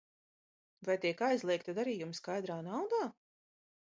Vai 0.87 0.95
tiek 1.03 1.21
aizliegti 1.27 1.75
darījumi 1.81 2.19
skaidrā 2.21 2.57
naudā? 2.73 3.03